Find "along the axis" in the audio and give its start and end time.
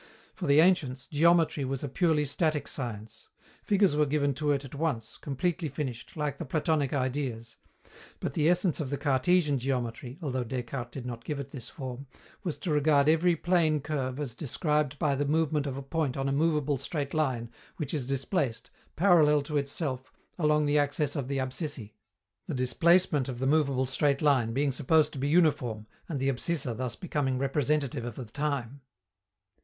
20.39-21.15